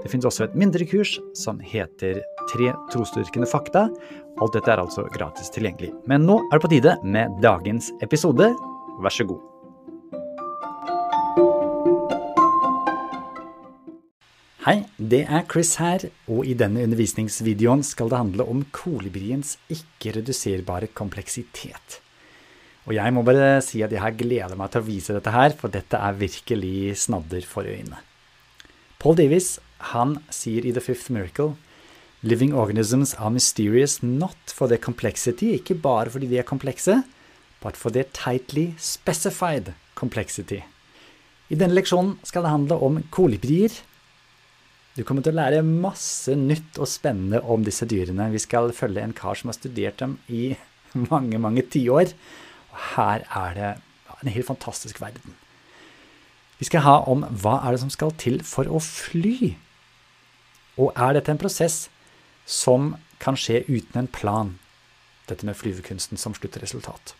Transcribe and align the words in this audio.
Det 0.00 0.08
finnes 0.08 0.24
også 0.24 0.46
et 0.46 0.56
mindre 0.56 0.86
kurs 0.88 1.18
som 1.36 1.58
heter 1.60 2.22
Tre 2.50 2.72
trosdyrkende 2.90 3.46
fakta. 3.46 3.84
Alt 4.40 4.56
dette 4.56 4.72
er 4.72 4.80
altså 4.80 5.04
gratis 5.12 5.52
tilgjengelig. 5.52 5.92
Men 6.08 6.24
nå 6.26 6.38
er 6.48 6.56
det 6.56 6.64
på 6.64 6.70
tide 6.72 6.96
med 7.04 7.36
dagens 7.44 7.92
episode. 8.02 8.48
Vær 9.04 9.14
så 9.14 9.28
god. 9.28 9.44
Hei, 14.64 14.76
det 14.96 15.22
er 15.28 15.46
Chris 15.48 15.76
her, 15.80 16.08
og 16.32 16.48
i 16.48 16.56
denne 16.58 16.82
undervisningsvideoen 16.88 17.84
skal 17.86 18.10
det 18.10 18.18
handle 18.24 18.48
om 18.50 18.64
kolibriens 18.76 19.54
ikke-reduserbare 19.72 20.90
kompleksitet. 20.96 22.00
Og 22.88 22.96
jeg 22.96 23.14
må 23.14 23.22
bare 23.24 23.58
si 23.64 23.84
at 23.84 23.92
jeg 23.92 24.02
har 24.02 24.16
gleder 24.16 24.56
meg 24.58 24.72
til 24.72 24.82
å 24.82 24.88
vise 24.90 25.16
dette 25.16 25.32
her, 25.32 25.54
for 25.56 25.72
dette 25.72 25.96
er 25.96 26.20
virkelig 26.20 26.96
snadder 27.04 27.44
for 27.46 27.68
øynene. 27.68 28.00
Paul 29.00 29.16
Davies 29.16 29.58
han 29.94 30.18
sier 30.30 30.66
i 30.66 30.72
The 30.76 30.82
Fifth 30.84 31.12
Miracle 31.12 31.54
Living 32.22 32.52
organisms 32.52 33.14
are 33.14 33.30
mysterious 33.30 34.02
not 34.02 34.52
for 34.52 34.68
their 34.68 34.78
complexity, 34.78 35.54
ikke 35.56 35.78
bare 35.80 36.10
fordi 36.12 36.26
de 36.28 36.36
er 36.36 36.44
komplekse, 36.44 36.98
but 37.62 37.78
for 37.80 37.88
their 37.88 38.04
tightly 38.12 38.74
specified 38.76 39.72
complexity. 39.96 40.60
I 41.48 41.56
denne 41.56 41.74
leksjonen 41.78 42.18
skal 42.28 42.44
det 42.44 42.52
handle 42.52 42.76
om 42.76 42.98
kolibrier. 43.10 43.72
Du 44.98 45.00
kommer 45.08 45.24
til 45.24 45.32
å 45.32 45.40
lære 45.40 45.64
masse 45.64 46.36
nytt 46.36 46.76
og 46.76 46.90
spennende 46.92 47.40
om 47.40 47.64
disse 47.64 47.88
dyrene. 47.88 48.28
Vi 48.34 48.42
skal 48.42 48.68
følge 48.76 49.00
en 49.00 49.16
kar 49.16 49.40
som 49.40 49.48
har 49.48 49.56
studert 49.56 50.04
dem 50.04 50.18
i 50.28 50.52
mange, 51.12 51.40
mange 51.40 51.64
tiår. 51.72 52.12
Og 52.68 52.84
her 52.98 53.24
er 53.24 53.56
det 53.56 53.72
en 54.20 54.32
helt 54.34 54.50
fantastisk 54.50 55.00
verden. 55.00 55.40
Vi 56.60 56.68
skal 56.68 56.84
ha 56.84 56.98
om 57.08 57.24
hva 57.24 57.62
er 57.64 57.72
det 57.72 57.80
som 57.80 57.92
skal 57.92 58.12
til 58.20 58.42
for 58.44 58.68
å 58.68 58.82
fly. 58.84 59.54
Og 60.80 60.94
er 60.96 61.16
dette 61.16 61.32
en 61.32 61.40
prosess 61.40 61.88
som 62.48 62.94
kan 63.20 63.36
skje 63.36 63.64
uten 63.68 64.00
en 64.00 64.10
plan? 64.10 64.54
Dette 65.28 65.46
med 65.46 65.58
flyvekunsten 65.58 66.18
som 66.18 66.34
sluttresultat. 66.34 67.14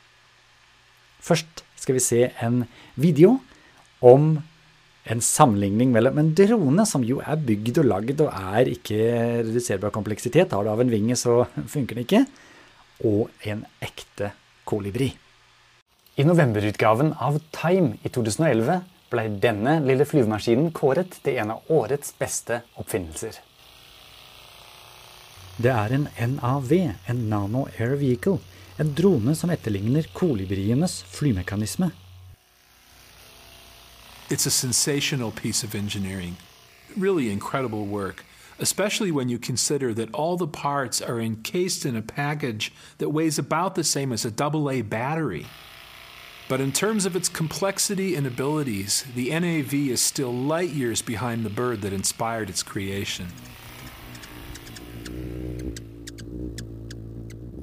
Først 1.20 1.64
skal 1.80 1.96
vi 1.98 2.04
se 2.04 2.22
en 2.40 2.64
video 2.96 3.36
om 4.00 4.38
en 5.10 5.22
sammenligning 5.24 5.92
mellom 5.92 6.18
en 6.20 6.30
drone, 6.36 6.84
som 6.86 7.04
jo 7.04 7.20
er 7.24 7.40
bygd 7.40 7.80
og 7.82 7.88
lagd 7.88 8.22
og 8.24 8.30
er 8.36 8.70
ikke 8.72 9.00
reduserbar 9.46 9.92
kompleksitet, 9.94 10.52
har 10.52 10.64
du 10.64 10.72
av 10.72 10.80
en 10.82 10.92
vinge, 10.92 11.16
så 11.16 11.44
funker 11.74 11.98
den 11.98 12.06
ikke, 12.06 12.24
og 13.08 13.28
en 13.48 13.64
ekte 13.84 14.32
kolibri. 14.68 15.10
I 16.20 16.26
novemberutgaven 16.26 17.14
av 17.22 17.38
Time 17.54 17.96
i 18.04 18.12
2011 18.12 18.80
ble 19.10 19.28
denne 19.42 19.78
lille 19.84 20.06
flyvemaskinen 20.06 20.70
kåret 20.76 21.16
til 21.24 21.40
en 21.40 21.56
av 21.56 21.70
årets 21.72 22.12
beste 22.18 22.60
oppfinnelser. 22.78 23.40
Det 25.60 25.70
er 25.70 25.92
en 25.92 26.08
NAV, 26.18 26.72
en 27.08 27.16
Nano 27.28 27.66
Air 27.78 27.96
Vehicle, 27.96 28.38
en 28.78 28.94
drone 28.94 29.34
som 29.36 29.50
etterligner 29.50 30.06
kolibrienes 30.14 31.04
flymekanisme. 31.04 31.90
It's 34.30 34.46
a 34.46 34.50
sensational 34.50 35.30
piece 35.30 35.66
of 35.66 35.74
engineering. 35.74 36.36
Really 36.96 37.28
incredible 37.30 37.84
work, 37.84 38.24
especially 38.58 39.10
when 39.10 39.28
you 39.28 39.38
consider 39.38 39.92
that 39.92 40.14
all 40.14 40.38
the 40.38 40.46
parts 40.46 41.02
are 41.02 41.20
encased 41.20 41.84
in 41.84 41.94
a 41.94 42.02
package 42.02 42.72
that 42.96 43.10
weighs 43.10 43.38
about 43.38 43.74
the 43.74 43.84
same 43.84 44.12
as 44.14 44.24
a 44.24 44.32
AA 44.42 44.82
battery. 44.82 45.44
But 46.48 46.60
in 46.60 46.72
terms 46.72 47.04
of 47.04 47.14
its 47.14 47.28
complexity 47.28 48.16
and 48.16 48.26
abilities, 48.26 49.04
the 49.14 49.28
NAV 49.38 49.74
is 49.74 50.00
still 50.00 50.32
light 50.32 50.70
years 50.70 51.02
behind 51.02 51.44
the 51.44 51.50
bird 51.50 51.82
that 51.82 51.92
inspired 51.92 52.48
its 52.48 52.62
creation. 52.62 53.26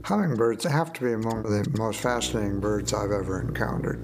Hummingbirds 0.07 0.63
have 0.63 0.93
to 0.93 1.01
be 1.03 1.11
among 1.11 1.43
the 1.43 1.67
most 1.77 1.99
fascinating 1.99 2.61
birds 2.61 2.93
I've 2.93 3.11
ever 3.11 3.41
encountered. 3.41 3.99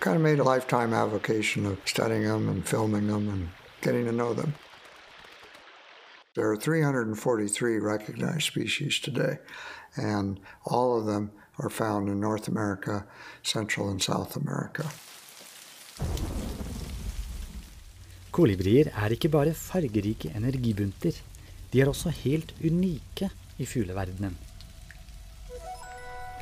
Kind 0.00 0.16
of 0.16 0.22
made 0.22 0.38
a 0.38 0.44
lifetime 0.44 0.92
avocation 0.92 1.64
of 1.64 1.78
studying 1.86 2.24
them 2.24 2.46
and 2.50 2.68
filming 2.68 3.06
them 3.06 3.30
and 3.30 3.48
getting 3.80 4.04
to 4.04 4.12
know 4.12 4.34
them. 4.34 4.52
There 6.34 6.50
are 6.50 6.58
343 6.58 7.78
recognized 7.78 8.42
species 8.42 8.98
today, 8.98 9.38
and 9.96 10.38
all 10.66 10.98
of 10.98 11.06
them 11.06 11.30
are 11.58 11.70
found 11.70 12.10
in 12.10 12.20
North 12.20 12.46
America, 12.46 13.06
Central 13.42 13.88
and 13.88 14.02
South 14.02 14.36
America. 14.36 14.84
Kolibrier 18.30 18.92
er 18.92 19.08
ikke 19.08 19.28
bare 19.28 19.54
fargerike 19.54 20.36
energibunter. 20.36 21.16
De 21.72 21.80
er 21.80 21.88
også 21.88 22.10
helt 22.10 22.54
unike 22.60 23.30
i 23.56 23.66
fugleverdenen. 23.66 24.49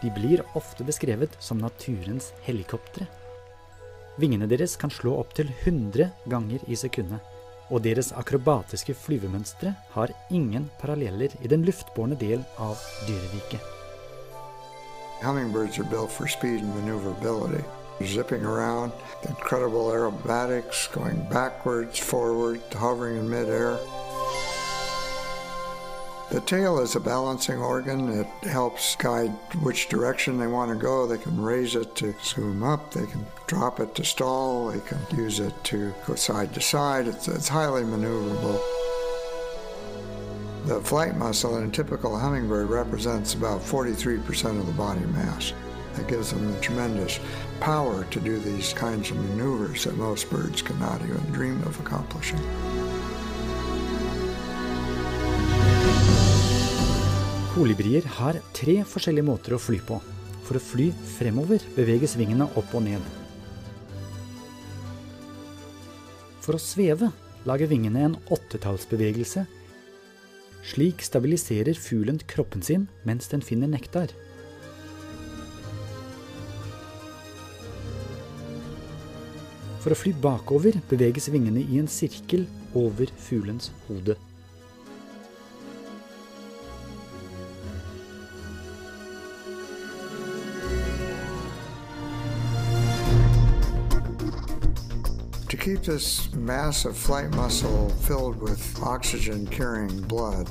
De 0.03 0.11
blir 0.15 0.45
ofte 0.55 0.85
beskrevet 0.87 1.35
som 1.43 1.59
naturens 1.59 2.33
helikoptre. 2.47 3.07
Vingene 4.19 4.47
deres 4.51 4.77
kan 4.77 4.91
slå 4.91 5.17
opptil 5.21 5.51
100 5.65 6.09
ganger 6.31 6.63
i 6.67 6.77
sekundet, 6.79 7.23
og 7.71 7.83
deres 7.85 8.13
akrobatiske 8.17 8.95
flyvemønstre 8.97 9.75
har 9.95 10.15
ingen 10.31 10.71
paralleller 10.81 11.35
i 11.43 11.51
den 11.51 11.67
luftbårne 11.67 12.19
del 12.19 12.43
av 12.59 12.79
dyreriket. 13.07 13.61
Hummingbirds 15.23 15.79
are 15.79 15.91
built 15.91 16.11
for 16.11 16.29
speed 16.29 16.63
and 16.63 16.75
maneuverability. 16.75 17.65
Zipping 18.05 18.45
around, 18.45 18.93
incredible 19.29 19.91
aerobatics, 19.91 20.87
going 20.93 21.27
backwards, 21.29 21.99
forward, 21.99 22.61
hovering 22.73 23.19
in 23.19 23.29
midair. 23.29 23.79
The 26.31 26.43
tail 26.43 26.79
is 26.81 26.95
a 26.95 27.01
balancing 27.01 27.59
organ. 27.59 28.21
It 28.21 28.47
helps 28.47 28.97
guide 28.97 29.31
which 29.63 29.89
direction 29.89 30.39
they 30.39 30.47
want 30.47 30.71
to 30.71 30.77
go. 30.77 31.07
They 31.07 31.17
can 31.17 31.41
raise 31.41 31.75
it 31.75 31.95
to 31.97 32.15
zoom 32.23 32.63
up. 32.63 32.93
They 32.93 33.07
can 33.07 33.25
drop 33.47 33.81
it 33.81 33.95
to 33.95 34.05
stall. 34.05 34.69
They 34.69 34.81
can 34.81 34.99
use 35.17 35.41
it 35.41 35.55
to 35.65 35.95
go 36.07 36.17
side 36.17 36.53
to 36.53 36.61
side. 36.61 37.09
It's, 37.09 37.29
it's 37.29 37.49
highly 37.49 37.83
maneuverable. 37.83 38.61
The 40.67 40.83
flight 40.83 41.17
muscle 41.17 41.57
in 41.57 41.65
a 41.67 41.73
typical 41.73 42.19
hummingbird 42.19 42.69
represents 42.69 43.33
about 43.33 43.63
43% 43.63 44.61
of 44.61 44.67
the 44.67 44.73
body 44.73 45.01
mass. 45.07 45.55
That 45.95 46.09
gives 46.09 46.31
them 46.31 46.53
the 46.53 46.61
tremendous 46.61 47.19
power 47.59 48.05
to 48.05 48.21
do 48.21 48.39
these 48.39 48.75
kinds 48.75 49.11
of 49.11 49.17
maneuvers 49.17 49.85
that 49.85 49.97
most 49.97 50.29
birds 50.29 50.61
cannot 50.61 51.01
even 51.01 51.33
dream 51.33 51.63
of 51.63 51.81
accomplishing. 51.81 52.39
Kolibrier 57.59 58.05
har 58.21 58.37
tre 58.55 58.75
forskjellige 58.87 59.27
måter 59.27 59.57
å 59.57 59.59
fly 59.59 59.81
på. 59.83 59.97
For 60.47 60.55
å 60.55 60.63
fly 60.63 60.93
fremover 61.17 61.65
beveges 61.75 62.13
vingene 62.15 62.47
opp 62.55 62.77
og 62.79 62.85
ned. 62.85 63.09
For 66.45 66.55
å 66.55 66.61
sveve 66.63 67.09
lager 67.51 67.67
vingene 67.67 68.05
en 68.07 68.15
åttetallsbevegelse. 68.31 69.43
Slik 70.71 71.03
stabiliserer 71.03 71.75
fuglen 71.75 72.23
kroppen 72.31 72.63
sin 72.63 72.87
mens 73.03 73.27
den 73.35 73.43
finner 73.43 73.75
nektar. 73.75 74.15
For 79.83 79.91
å 79.91 79.99
fly 79.99 80.15
bakover 80.15 80.79
beveges 80.95 81.27
vingene 81.35 81.67
i 81.67 81.83
en 81.83 81.91
sirkel 81.91 82.47
over 82.79 83.11
fuglens 83.27 83.73
hode. 83.91 84.15
Keep 95.69 95.83
this 95.83 96.33
massive 96.33 96.97
flight 96.97 97.29
muscle 97.35 97.91
filled 97.91 98.41
with 98.41 98.83
oxygen 98.83 99.47
carrying 99.49 100.01
blood, 100.03 100.49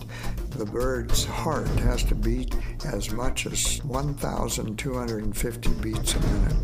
the 0.52 0.66
bird's 0.66 1.26
heart 1.26 1.68
has 1.80 2.04
to 2.04 2.14
beat 2.14 2.56
as 2.86 3.12
much 3.12 3.48
as 3.48 3.84
1,250 3.84 5.70
beats 5.82 6.14
a 6.14 6.20
minute. 6.20 6.56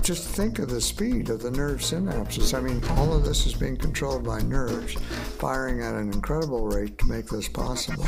Just 0.00 0.28
think 0.28 0.60
of 0.60 0.70
the 0.70 0.80
speed 0.80 1.28
of 1.28 1.42
the 1.42 1.50
nerve 1.50 1.80
synapses. 1.80 2.56
I 2.56 2.60
mean, 2.62 2.82
all 2.96 3.12
of 3.12 3.26
this 3.26 3.44
is 3.44 3.52
being 3.52 3.76
controlled 3.76 4.24
by 4.24 4.40
nerves 4.40 4.94
firing 5.36 5.82
at 5.82 5.94
an 5.94 6.12
incredible 6.14 6.66
rate 6.68 6.96
to 6.98 7.04
make 7.04 7.26
this 7.26 7.48
possible. 7.48 8.04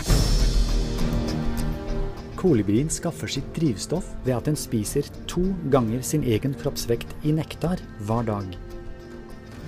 Kolibrien 2.36 2.88
skaffer 2.88 3.28
sitt 3.28 3.52
drivstoff 3.52 4.04
ved 4.24 4.36
at 4.36 4.44
den 4.44 4.56
spiser 4.56 5.02
to 5.26 5.54
ganger 5.70 6.00
sin 6.02 6.24
egen 6.24 6.54
kroppsvekt 6.54 7.16
i 7.24 7.32
nektar 7.32 7.76
hver 8.06 8.22
dag. 8.22 8.67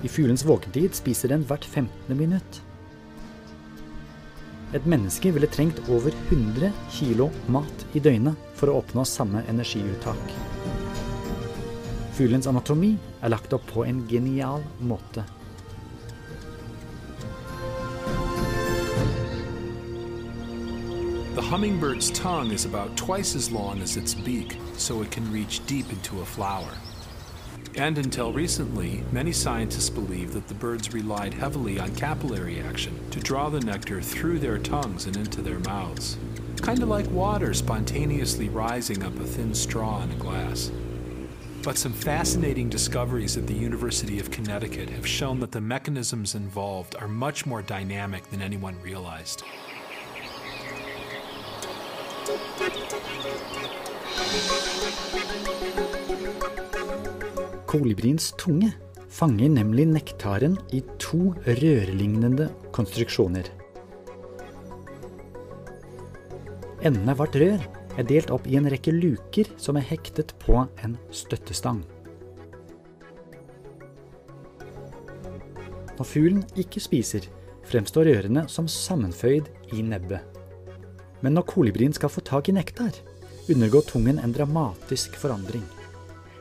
I 0.02 0.08
fuglens 0.08 0.44
våkentid 0.44 0.94
spiser 0.94 1.28
den 1.28 1.42
hvert 1.44 1.64
15. 1.64 2.16
minutt. 2.16 2.62
Et 4.72 4.86
menneske 4.86 5.32
ville 5.34 5.48
trengt 5.50 5.80
over 5.88 6.14
100 6.30 6.70
kilo 6.90 7.26
mat 7.52 7.84
i 7.92 8.00
døgnet 8.00 8.38
for 8.56 8.70
å 8.70 8.78
oppnå 8.80 9.04
samme 9.04 9.42
energiuttak. 9.50 10.32
Fuglens 12.16 12.48
anatomi 12.48 12.94
er 13.20 13.34
lagt 13.34 13.52
opp 13.52 13.66
på 13.68 13.84
en 13.84 14.06
genial 14.08 14.64
måte. 14.80 15.26
The 21.34 21.42
hummingbird's 21.42 22.10
tongue 22.10 22.52
is 22.52 22.64
about 22.64 22.96
twice 22.96 23.34
as 23.36 23.50
long 23.50 23.82
as 23.82 23.96
its 23.96 24.14
beak, 24.14 24.56
so 24.76 25.02
it 25.02 25.10
can 25.10 25.30
reach 25.32 25.60
deep 25.66 25.92
into 25.92 26.20
a 26.20 26.24
flower. 26.24 26.72
And 27.76 27.98
until 27.98 28.32
recently, 28.32 29.04
many 29.12 29.32
scientists 29.32 29.90
believed 29.90 30.32
that 30.32 30.48
the 30.48 30.54
birds 30.54 30.92
relied 30.92 31.34
heavily 31.34 31.78
on 31.78 31.94
capillary 31.94 32.60
action 32.60 32.98
to 33.10 33.20
draw 33.20 33.48
the 33.48 33.60
nectar 33.60 34.02
through 34.02 34.40
their 34.40 34.58
tongues 34.58 35.06
and 35.06 35.16
into 35.16 35.40
their 35.40 35.60
mouths. 35.60 36.18
Kind 36.60 36.82
of 36.82 36.88
like 36.88 37.08
water 37.10 37.54
spontaneously 37.54 38.48
rising 38.48 39.02
up 39.04 39.18
a 39.20 39.24
thin 39.24 39.54
straw 39.54 40.02
in 40.02 40.10
a 40.10 40.16
glass. 40.16 40.72
But 41.62 41.78
some 41.78 41.92
fascinating 41.92 42.68
discoveries 42.68 43.36
at 43.36 43.46
the 43.46 43.54
University 43.54 44.18
of 44.18 44.30
Connecticut 44.30 44.90
have 44.90 45.06
shown 45.06 45.40
that 45.40 45.52
the 45.52 45.60
mechanisms 45.60 46.34
involved 46.34 46.96
are 46.96 47.08
much 47.08 47.46
more 47.46 47.62
dynamic 47.62 48.28
than 48.30 48.42
anyone 48.42 48.80
realized. 48.82 49.42
Kolibriens 57.70 58.32
tunge 58.34 58.72
fanger 59.14 59.48
nemlig 59.48 59.84
nektaren 59.86 60.56
i 60.74 60.80
to 60.98 61.28
rørlignende 61.46 62.48
konstruksjoner. 62.74 63.46
Endene 66.82 67.14
av 67.14 67.20
hvert 67.20 67.38
rør 67.38 67.68
er 67.94 68.08
delt 68.10 68.32
opp 68.34 68.48
i 68.50 68.58
en 68.58 68.66
rekke 68.74 68.90
luker 68.96 69.52
som 69.54 69.78
er 69.78 69.86
hektet 69.86 70.34
på 70.42 70.58
en 70.82 70.98
støttestang. 71.14 71.84
Når 75.94 76.10
fuglen 76.10 76.42
ikke 76.58 76.82
spiser, 76.82 77.30
fremstår 77.70 78.10
rørene 78.10 78.48
som 78.50 78.66
sammenføyd 78.66 79.46
i 79.78 79.86
nebbet. 79.86 80.26
Men 81.22 81.38
når 81.38 81.52
kolibrien 81.54 81.94
skal 81.94 82.10
få 82.10 82.26
tak 82.26 82.50
i 82.50 82.58
nektar, 82.58 82.98
undergår 83.46 83.86
tungen 83.94 84.18
en 84.18 84.34
dramatisk 84.34 85.14
forandring. 85.22 85.62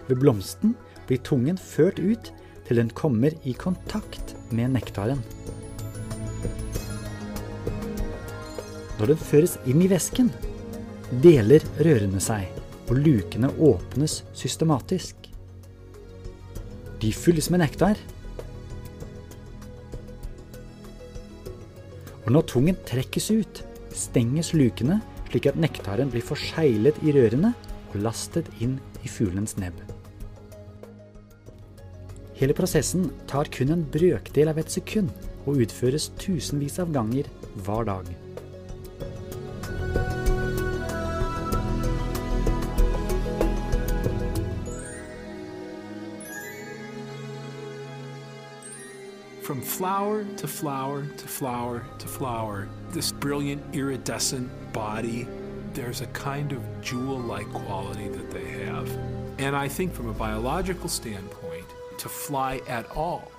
Ved 0.10 0.18
blomsten 0.18 0.74
blir 1.10 1.22
tungen 1.26 1.58
ført 1.58 2.00
ut 2.00 2.30
til 2.68 2.78
den 2.78 2.92
kommer 2.94 3.34
i 3.50 3.56
kontakt 3.58 4.36
med 4.54 4.76
nektaren. 4.76 5.24
Når 9.00 9.14
den 9.14 9.22
føres 9.24 9.56
inn 9.70 9.82
i 9.82 9.90
væsken, 9.90 10.30
deler 11.24 11.64
rørene 11.80 12.22
seg, 12.22 12.46
og 12.90 13.00
lukene 13.00 13.50
åpnes 13.58 14.22
systematisk. 14.38 15.16
De 17.00 17.12
fylles 17.16 17.50
med 17.50 17.64
nektar. 17.64 17.98
Og 22.26 22.34
når 22.36 22.50
tungen 22.52 22.78
trekkes 22.86 23.32
ut, 23.32 23.64
stenges 23.96 24.52
lukene 24.54 25.00
slik 25.30 25.48
at 25.50 25.58
nektaren 25.62 26.12
blir 26.14 26.26
forseglet 26.26 27.00
i 27.06 27.14
rørene 27.16 27.54
og 27.90 28.02
lastet 28.04 28.50
inn 28.62 28.78
i 29.06 29.10
fuglens 29.10 29.58
nebb. 29.62 29.89
Hele 32.40 32.54
prosessen 32.56 33.10
tar 33.28 33.50
kun 33.52 33.74
en 33.74 33.82
brøkdel 33.92 34.48
av 34.48 34.60
et 34.62 34.72
sekund 34.72 35.10
og 35.44 35.58
utføres 35.60 36.06
tusenvis 36.22 36.78
av 36.80 36.94
ganger 36.96 37.28
hver 37.66 37.84
dag. 37.90 38.08
From 49.44 49.60
flower 49.62 50.24
to 50.38 50.48
flower 50.48 51.04
to 51.18 51.28
flower 51.28 51.84
to 51.98 52.08
flower, 52.08 52.70
this 52.94 53.12
brilliant 53.12 53.64
iridescent 53.76 54.48
body, 54.72 55.28
there's 55.74 56.00
a 56.00 56.08
kind 56.14 56.54
of 56.54 56.62
jewel 56.82 57.20
like 57.20 57.52
quality 57.52 58.08
that 58.08 58.32
they 58.32 58.48
have. 58.64 58.88
And 59.40 59.58
I 59.58 59.68
think 59.68 59.94
from 59.94 60.08
a 60.08 60.14
biological 60.14 60.88
standpoint, 60.88 61.49
to 62.00 62.10
fly 62.10 62.62
at 62.68 62.90
all 62.92 63.32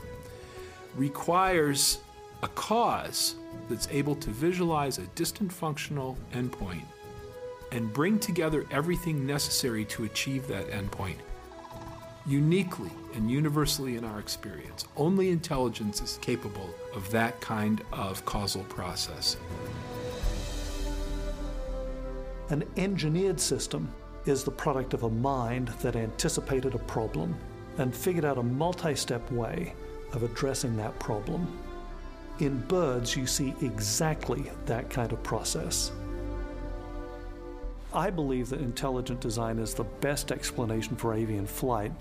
requires 0.97 1.99
a 2.43 2.49
cause 2.49 3.37
that's 3.69 3.89
able 3.91 4.15
to 4.17 4.31
visualize 4.31 4.99
a 4.99 5.07
distant 5.09 5.53
functional 5.53 6.17
endpoint 6.33 6.85
and 7.73 7.93
bring 7.93 8.19
together 8.19 8.67
everything 8.71 9.27
necessary 9.27 9.85
to 9.85 10.05
achieve 10.05 10.47
that 10.49 10.69
endpoint. 10.71 11.17
Uniquely 12.27 12.91
and 13.15 13.31
universally 13.31 13.97
in 13.97 14.05
our 14.05 14.19
experience, 14.19 14.85
only 14.97 15.31
intelligence 15.31 16.01
is 16.01 16.19
capable 16.21 16.71
of 16.95 17.11
that 17.11 17.41
kind 17.41 17.83
of 17.93 18.25
causal 18.25 18.65
process. 18.65 19.37
An 22.51 22.65
engineered 22.77 23.41
system 23.41 23.89
is 24.27 24.45
the 24.45 24.51
product 24.51 24.93
of 24.93 25.05
a 25.05 25.11
mind 25.11 25.69
that 25.81 25.97
anticipated 25.97 26.75
a 26.75 26.79
problem 26.79 27.35
and 27.79 27.95
figured 27.95 28.25
out 28.25 28.39
a 28.39 28.43
multi 28.43 28.95
step 28.95 29.31
way 29.31 29.75
of 30.13 30.23
addressing 30.23 30.77
that 30.77 30.99
problem. 30.99 31.59
In 32.39 32.61
birds, 32.61 33.17
you 33.17 33.27
see 33.27 33.55
exactly 33.61 34.51
that 34.67 34.91
kind 34.91 35.13
of 35.13 35.23
process. 35.23 35.93
I 37.93 38.09
believe 38.11 38.49
that 38.51 38.61
intelligent 38.61 39.21
design 39.21 39.59
is 39.59 39.75
the 39.75 39.85
best 39.85 40.31
explanation 40.31 40.97
for 40.97 41.13
avian 41.13 41.47
flight 41.47 41.93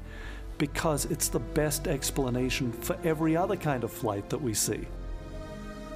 because 0.60 1.06
it's 1.06 1.30
the 1.30 1.40
best 1.40 1.88
explanation 1.88 2.72
for 2.72 2.98
every 3.04 3.36
other 3.36 3.56
kind 3.56 3.84
of 3.84 3.92
flight 3.92 4.30
that 4.30 4.42
we 4.42 4.54
see. 4.54 4.86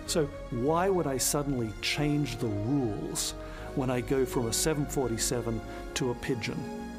So, 0.07 0.25
why 0.49 0.89
would 0.89 1.07
I 1.07 1.17
suddenly 1.17 1.71
change 1.81 2.37
the 2.37 2.47
rules 2.47 3.31
when 3.75 3.89
I 3.89 4.01
go 4.01 4.25
from 4.25 4.47
a 4.47 4.53
747 4.53 5.61
to 5.95 6.11
a 6.11 6.15
pigeon? 6.15 6.92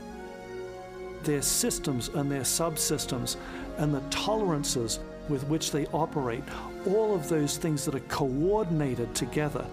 Their 1.25 1.43
systems 1.43 2.09
and 2.09 2.31
their 2.31 2.43
subsystems 2.43 3.37
and 3.79 3.95
the 3.95 4.03
tolerances 4.11 5.01
with 5.29 5.43
which 5.49 5.73
they 5.73 5.87
operate, 5.87 6.45
all 6.87 7.15
of 7.15 7.29
those 7.29 7.57
things 7.57 7.85
that 7.87 7.95
are 7.95 8.01
coordinated 8.01 9.15
together, 9.15 9.67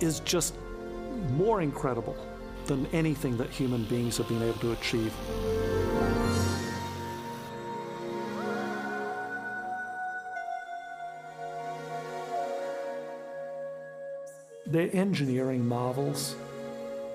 is 0.00 0.20
just 0.20 0.54
more 1.30 1.62
incredible 1.62 2.16
than 2.66 2.86
anything 2.92 3.38
that 3.38 3.48
human 3.48 3.84
beings 3.84 4.18
have 4.18 4.28
been 4.28 4.42
able 4.42 4.58
to 4.58 4.72
achieve. 4.72 5.14
They're 14.66 14.94
engineering 14.94 15.66
marvels, 15.66 16.36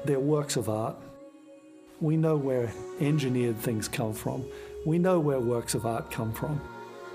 they're 0.03 0.19
works 0.19 0.55
of 0.57 0.67
art. 0.67 0.95
We 2.01 2.15
know 2.17 2.35
where 2.35 2.69
engineered 2.99 3.57
things 3.57 3.87
come 3.87 4.13
from, 4.13 4.43
we 4.85 4.97
know 4.97 5.19
where 5.19 5.39
works 5.39 5.75
of 5.75 5.85
art 5.85 6.11
come 6.11 6.33
from. 6.33 6.59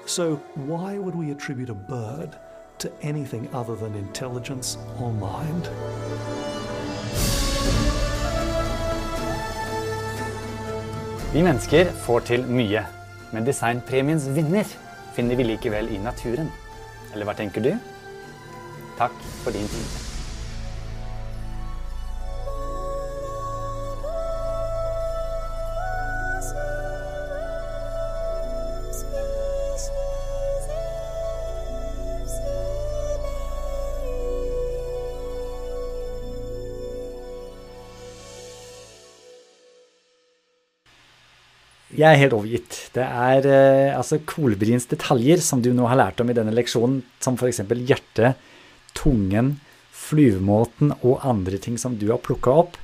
So, 0.06 0.36
why 0.54 0.98
would 0.98 1.14
we 1.14 1.30
attribute 1.30 1.68
a 1.68 1.74
bird 1.74 2.30
to 2.78 2.90
anything 3.02 3.48
other 3.52 3.76
than 3.76 3.94
intelligence 3.94 4.78
or 5.00 5.12
mind? 5.12 5.68
Vi 11.32 11.42
mennesker 11.42 11.84
får 11.84 12.20
til 12.20 12.46
mye, 12.48 12.86
men 13.32 13.46
designpremiens 13.46 14.28
vinner 14.36 14.64
finner 15.12 15.36
vi 15.36 15.42
likevel 15.42 15.90
i 15.92 15.98
naturen. 15.98 16.48
Eller 17.12 17.28
hva 17.28 17.34
tenker 17.36 17.60
du? 17.60 17.74
Takk 18.98 19.12
for 19.44 19.50
din 19.50 19.68
tid. 19.68 20.07
Jeg 41.98 42.14
er 42.14 42.20
helt 42.20 42.34
overgitt. 42.36 42.76
Det 42.94 43.02
er 43.02 43.46
eh, 43.50 43.96
altså 43.96 44.20
kolbriens 44.22 44.86
detaljer 44.86 45.40
som 45.42 45.62
du 45.64 45.72
nå 45.74 45.88
har 45.90 45.98
lært 45.98 46.20
om 46.22 46.28
i 46.30 46.36
denne 46.36 46.54
leksjonen, 46.54 47.00
som 47.18 47.34
f.eks. 47.34 47.64
hjertet, 47.88 48.38
tungen, 48.94 49.56
flyvemåten 49.98 50.92
og 51.00 51.24
andre 51.26 51.58
ting 51.58 51.74
som 51.80 51.96
du 51.98 52.06
har 52.12 52.20
plukka 52.22 52.54
opp, 52.62 52.78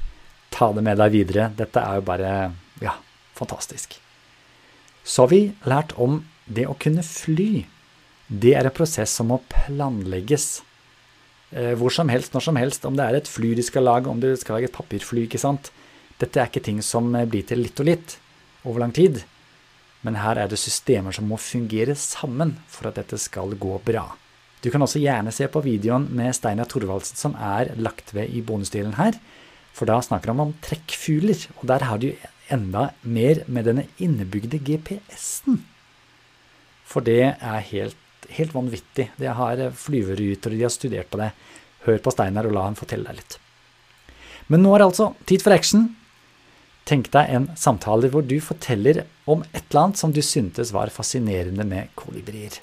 ta 0.50 0.73
det 0.75 0.83
med 0.87 0.99
deg 0.99 1.14
videre. 1.14 1.47
Dette 1.54 1.78
er 1.78 2.00
jo 2.00 2.06
bare 2.09 2.33
ja, 2.83 2.97
fantastisk. 3.38 3.94
Så 5.06 5.25
har 5.25 5.30
vi 5.30 5.40
lært 5.62 5.94
om 5.94 6.25
det 6.50 6.66
å 6.66 6.75
kunne 6.75 7.06
fly. 7.06 7.68
Det 8.26 8.56
er 8.59 8.66
en 8.66 8.75
prosess 8.75 9.14
som 9.14 9.30
må 9.30 9.38
planlegges. 9.52 10.64
Eh, 11.54 11.76
hvor 11.78 11.94
som 11.94 12.11
helst, 12.11 12.35
når 12.35 12.49
som 12.49 12.59
helst. 12.59 12.83
Om 12.83 12.99
det 12.99 13.06
er 13.06 13.21
et 13.21 13.30
fly 13.30 13.54
de 13.54 13.62
skal 13.62 13.87
lage, 13.87 14.11
om 14.11 14.18
du 14.18 14.33
skal 14.35 14.59
lage 14.59 14.73
et 14.73 14.75
papirfly, 14.75 15.28
ikke 15.28 15.42
sant. 15.44 15.71
Dette 16.18 16.42
er 16.42 16.50
ikke 16.50 16.66
ting 16.66 16.83
som 16.83 17.14
eh, 17.14 17.30
blir 17.30 17.47
til 17.47 17.62
litt 17.62 17.78
og 17.78 17.92
litt 17.92 18.18
over 18.64 18.83
lang 18.83 18.92
tid. 18.97 19.23
Men 20.04 20.18
her 20.21 20.40
er 20.40 20.50
det 20.50 20.61
systemer 20.61 21.14
som 21.16 21.28
må 21.30 21.38
fungere 21.40 21.97
sammen 21.97 22.59
for 22.68 22.90
at 22.90 22.99
dette 23.00 23.18
skal 23.21 23.56
gå 23.61 23.78
bra. 23.87 24.04
Du 24.64 24.71
kan 24.73 24.80
også 24.85 25.00
gjerne 25.00 25.33
se 25.33 25.49
på 25.52 25.61
videoen 25.64 26.06
med 26.16 26.33
Steinar 26.37 26.68
Thorvaldsen 26.68 27.21
som 27.21 27.35
er 27.37 27.75
lagt 27.76 28.14
ved 28.16 28.33
i 28.33 28.40
bonusdelen 28.44 28.97
her. 28.97 29.16
For 29.75 29.88
da 29.90 29.99
snakker 30.04 30.33
han 30.33 30.40
om 30.40 30.54
trekkfugler, 30.64 31.40
og 31.59 31.66
der 31.68 31.85
har 31.85 32.00
du 32.00 32.12
enda 32.52 32.90
mer 33.02 33.42
med 33.50 33.66
denne 33.68 33.87
innebygde 33.99 34.61
GPS-en. 34.62 35.59
For 36.85 37.04
det 37.04 37.35
er 37.35 37.66
helt, 37.73 37.99
helt 38.37 38.54
vanvittig. 38.54 39.09
Det 39.18 39.35
har 39.37 39.64
flyveruter, 39.76 40.52
og 40.52 40.56
de 40.56 40.64
har 40.64 40.73
studert 40.73 41.11
på 41.11 41.21
det. 41.21 41.33
Hør 41.85 42.00
på 42.00 42.12
Steinar 42.14 42.49
og 42.49 42.54
la 42.56 42.68
han 42.68 42.78
fortelle 42.78 43.11
deg 43.11 43.21
litt. 43.21 43.38
Men 44.52 44.62
nå 44.64 44.73
er 44.73 44.83
det 44.83 44.90
altså 44.92 45.11
tid 45.28 45.44
for 45.44 45.56
action. 45.56 45.88
Tenk 46.84 47.08
deg 47.14 47.30
en 47.32 47.48
samtale 47.56 48.10
hvor 48.12 48.24
du 48.28 48.36
forteller 48.44 49.04
om 49.30 49.44
et 49.54 49.62
eller 49.70 49.86
annet 49.86 50.00
som 50.00 50.12
du 50.12 50.20
syntes 50.24 50.72
var 50.74 50.92
fascinerende 50.92 51.64
med 51.64 51.92
kolibrier. 51.96 52.58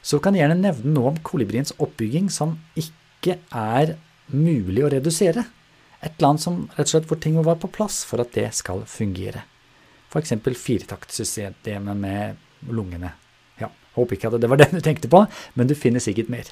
Så 0.00 0.16
kan 0.22 0.34
jeg 0.34 0.46
gjerne 0.46 0.62
nevne 0.62 0.94
noe 0.94 1.12
om 1.12 1.18
kolibriens 1.24 1.74
oppbygging 1.76 2.30
som 2.32 2.56
ikke 2.80 3.36
er 3.52 3.98
mulig 4.32 4.86
å 4.86 4.92
redusere. 4.94 5.44
Et 6.00 6.14
eller 6.14 6.30
annet 6.30 6.44
som 6.46 6.62
rett 6.72 6.86
og 6.86 6.92
slett 6.94 7.10
hvor 7.10 7.20
ting 7.20 7.36
må 7.36 7.44
være 7.44 7.60
på 7.66 7.72
plass 7.74 8.00
for 8.08 8.24
at 8.24 8.32
det 8.32 8.48
skal 8.56 8.86
fungere. 8.88 9.44
F.eks. 10.10 10.32
firetaktsystemet 10.40 12.00
med 12.00 12.72
lungene. 12.72 13.12
Ja, 13.60 13.68
håper 13.94 14.16
ikke 14.16 14.32
at 14.32 14.40
det 14.40 14.48
var 14.50 14.58
den 14.62 14.80
du 14.80 14.80
tenkte 14.82 15.12
på, 15.12 15.26
men 15.54 15.68
du 15.68 15.76
finner 15.76 16.02
sikkert 16.02 16.32
mer. 16.32 16.48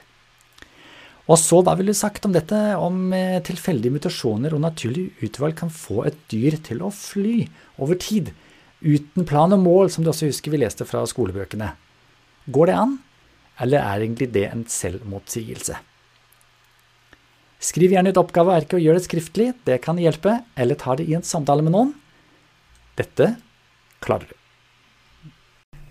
Og 1.28 1.37
så 1.37 1.61
da 1.64 1.75
ville 1.76 1.92
du 1.92 1.99
sagt 1.99 2.25
om 2.25 2.32
dette 2.32 2.58
om 2.80 3.11
eh, 3.12 3.40
tilfeldige 3.44 3.92
mutasjoner 3.92 4.54
og 4.56 4.62
naturlig 4.64 5.11
utvalg 5.25 5.58
kan 5.58 5.73
få 5.73 6.06
et 6.08 6.16
dyr 6.32 6.56
til 6.64 6.80
å 6.85 6.92
fly 6.94 7.42
over 7.76 8.00
tid, 8.00 8.32
uten 8.80 9.26
plan 9.28 9.52
og 9.52 9.61
mål, 9.61 9.92
som 9.92 10.06
du 10.06 10.12
også 10.12 10.30
husker 10.30 10.54
vi 10.54 10.62
leste 10.62 10.88
fra 10.88 11.04
skolebøkene. 11.08 11.75
Går 12.49 12.70
det 12.70 12.78
an, 12.80 12.97
eller 13.61 13.85
er 13.85 14.06
egentlig 14.06 14.30
det 14.32 14.47
en 14.49 14.64
selvmotsigelse? 14.73 15.76
Skriv 17.58 17.92
gjerne 17.92 18.14
ut 18.14 18.20
oppgavearket 18.23 18.78
og 18.78 18.85
gjør 18.85 18.97
det 18.97 19.04
skriftlig, 19.04 19.50
det 19.66 19.80
kan 19.85 19.99
hjelpe, 20.00 20.38
eller 20.56 20.78
ta 20.78 20.94
det 20.97 21.11
i 21.11 21.16
en 21.18 21.26
samtale 21.26 21.66
med 21.66 21.75
noen. 21.75 21.97
Dette 22.97 23.35
klarer 24.00 24.30
du. 24.30 24.38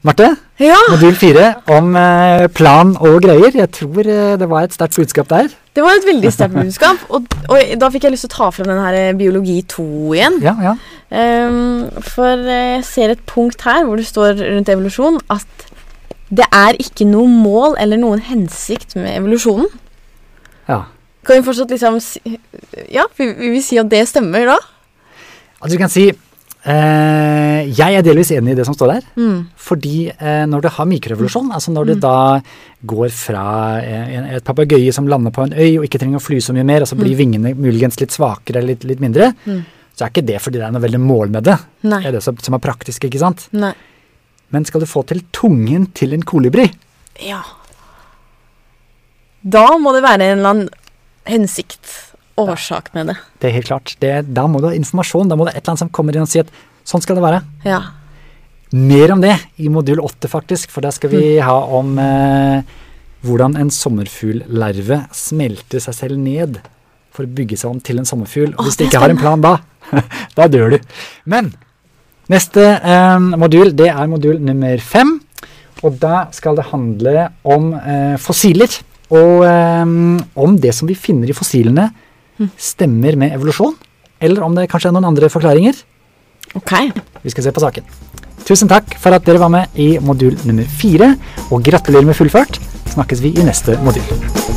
Marte, 0.05 0.27
Ja, 0.61 0.77
modul 0.91 1.15
fire 1.17 1.47
om 1.73 1.95
eh, 1.97 2.45
plan 2.53 2.93
og 3.01 3.17
greier. 3.25 3.53
Jeg 3.57 3.69
tror 3.75 4.05
eh, 4.05 4.35
det 4.39 4.47
var 4.49 4.65
et 4.67 4.73
sterkt 4.75 4.95
budskap 4.99 5.29
der. 5.29 5.47
det 5.75 5.83
var 5.83 5.97
et 5.97 6.05
veldig 6.07 6.31
sterkt 6.33 6.53
budskap. 6.63 7.01
Og, 7.09 7.25
og 7.49 7.57
da 7.81 7.89
fikk 7.93 8.05
jeg 8.07 8.13
lyst 8.13 8.25
til 8.27 8.31
å 8.31 8.35
ta 8.37 8.49
frem 8.55 8.69
den 8.71 8.81
her 8.81 8.97
eh, 8.97 9.15
biologi 9.17 9.57
2 9.73 9.87
igjen. 10.17 10.37
Ja, 10.45 10.53
ja. 10.63 10.75
Um, 11.07 11.87
for 12.03 12.41
jeg 12.49 12.83
ser 12.83 13.13
et 13.13 13.21
punkt 13.29 13.61
her 13.63 13.85
hvor 13.87 13.95
det 13.95 14.05
står 14.09 14.35
rundt 14.41 14.69
evolusjon 14.73 15.21
at 15.31 15.67
det 16.27 16.43
er 16.51 16.75
ikke 16.83 17.05
noe 17.07 17.29
mål 17.31 17.77
eller 17.79 17.95
noen 18.01 18.19
hensikt 18.27 18.97
med 18.99 19.13
evolusjonen. 19.17 19.69
ja. 20.69 20.83
Kan 21.27 21.41
vi 21.41 21.43
fortsatt 21.43 21.71
liksom 21.73 21.97
si 21.99 22.21
Ja, 22.95 23.03
vil 23.17 23.33
vi 23.51 23.59
si 23.63 23.75
at 23.79 23.89
det 23.91 24.05
stemmer 24.07 24.45
da? 24.47 24.53
Altså 25.59 25.73
du 25.73 25.79
kan 25.81 25.91
si 25.91 26.05
eh, 26.67 27.67
Jeg 27.77 27.95
er 27.97 28.03
delvis 28.05 28.31
enig 28.35 28.53
i 28.53 28.57
det 28.59 28.65
som 28.67 28.75
står 28.75 28.91
der. 28.93 29.07
Mm. 29.17 29.39
Fordi 29.67 29.95
eh, 30.11 30.43
når 30.49 30.61
du 30.65 30.69
har 30.77 30.89
mikroevolusjon, 30.89 31.49
altså 31.55 31.73
når 31.75 31.89
du 31.89 31.93
da 32.03 32.15
går 32.87 33.09
fra 33.15 33.45
eh, 33.81 34.35
et 34.37 34.45
papegøye 34.47 34.93
som 34.95 35.07
lander 35.09 35.31
på 35.35 35.47
en 35.47 35.55
øy 35.57 35.79
og 35.79 35.87
ikke 35.87 35.99
trenger 36.03 36.19
å 36.21 36.23
fly 36.27 36.39
så 36.43 36.55
mye 36.55 36.67
mer, 36.67 36.85
og 36.85 36.91
så 36.91 36.99
blir 36.99 37.17
vingene 37.19 37.55
muligens 37.57 37.99
litt 38.01 38.15
svakere 38.15 38.61
eller 38.61 38.75
litt, 38.75 38.83
litt 38.93 39.03
mindre, 39.03 39.33
Mm. 39.47 39.61
så 39.97 40.05
er 40.05 40.11
ikke 40.13 40.25
det 40.27 40.39
fordi 40.43 40.59
det 40.59 40.65
er 40.67 40.73
noe 40.75 40.83
veldig 40.83 40.99
mål 41.01 41.31
med 41.33 41.43
det. 41.47 41.55
Nei. 41.89 42.01
Det 42.03 42.09
er 42.11 42.17
det 42.19 42.23
som, 42.23 42.37
som 42.37 42.53
er 42.57 42.61
praktisk, 42.61 43.07
ikke 43.07 43.19
sant? 43.23 43.47
Nei. 43.57 43.73
Men 44.53 44.63
skal 44.67 44.83
du 44.83 44.87
få 44.87 45.01
til 45.09 45.23
tungen 45.35 45.89
til 45.97 46.13
en 46.13 46.21
kolibri, 46.23 46.67
Ja. 47.25 47.41
Da 49.47 49.63
må 49.79 49.93
det 49.95 50.03
være 50.03 50.25
en 50.31 50.39
eller 50.39 50.49
annen 50.49 50.69
hensikt, 51.27 52.06
årsak 52.37 52.91
med 52.93 53.11
det. 53.11 53.17
det 53.41 53.49
er 53.49 53.55
helt 53.57 53.69
klart. 53.69 53.95
Det, 54.01 54.13
da 54.29 54.47
må 54.49 54.61
du 54.61 54.69
ha 54.69 54.75
informasjon, 54.77 55.29
da 55.29 55.37
må 55.37 55.47
det 55.47 55.55
et 55.55 55.61
eller 55.63 55.73
annet 55.73 55.85
som 55.85 55.93
kommer 55.93 56.15
inn 56.15 56.25
og 56.25 56.31
sier 56.31 56.45
at 56.45 56.53
sånn 56.87 57.03
skal 57.03 57.17
det 57.19 57.25
være. 57.25 57.41
Ja. 57.67 57.81
Mer 58.77 59.13
om 59.15 59.23
det 59.23 59.35
i 59.63 59.69
modul 59.71 60.01
8 60.03 60.29
faktisk, 60.31 60.71
for 60.73 60.85
da 60.85 60.91
skal 60.93 61.13
vi 61.13 61.37
ha 61.43 61.57
om 61.77 61.93
eh, 62.03 62.73
hvordan 63.25 63.57
en 63.59 63.71
sommerfugllarve 63.73 65.05
smelter 65.15 65.83
seg 65.83 65.95
selv 65.95 66.19
ned 66.21 66.59
for 67.15 67.25
å 67.25 67.35
bygge 67.37 67.57
seg 67.59 67.71
om 67.71 67.79
til 67.83 68.01
en 68.01 68.07
sommerfugl. 68.07 68.53
Og 68.55 68.67
hvis 68.67 68.77
du 68.77 68.85
ikke 68.85 69.01
har 69.01 69.13
en 69.13 69.21
plan 69.21 69.43
da, 69.43 69.57
da 70.37 70.49
dør 70.51 70.75
du. 70.75 70.81
Men 71.31 71.49
neste 72.31 72.65
eh, 72.77 73.29
modul, 73.39 73.73
det 73.77 73.89
er 73.93 74.11
modul 74.11 74.41
nummer 74.43 74.83
fem. 74.83 75.17
Og 75.85 75.97
da 76.01 76.27
skal 76.33 76.57
det 76.57 76.69
handle 76.71 77.29
om 77.47 77.71
eh, 77.77 78.17
fossiler. 78.21 78.79
Og 79.15 79.45
eh, 79.47 79.95
om 80.43 80.59
det 80.61 80.75
som 80.75 80.89
vi 80.89 80.97
finner 80.99 81.31
i 81.31 81.37
fossilene 81.37 81.87
stemmer 82.57 83.17
med 83.19 83.35
evolusjon, 83.37 83.75
eller 84.21 84.45
om 84.45 84.55
det 84.57 84.67
kanskje 84.71 84.91
er 84.91 84.97
noen 84.97 85.09
andre 85.11 85.29
forklaringer. 85.31 85.79
Ok. 86.57 86.73
Vi 87.23 87.33
skal 87.33 87.47
se 87.47 87.55
på 87.55 87.63
saken. 87.63 87.87
Tusen 88.47 88.69
takk 88.71 88.93
for 89.01 89.15
at 89.15 89.25
dere 89.27 89.41
var 89.43 89.51
med 89.51 89.75
i 89.75 89.97
modul 89.99 90.37
nummer 90.47 90.69
fire, 90.79 91.15
og 91.51 91.65
gratulerer 91.67 92.07
med 92.07 92.17
fullført. 92.17 92.61
Snakkes 92.93 93.23
vi 93.25 93.35
i 93.35 93.47
neste 93.47 93.75
modul. 93.83 94.56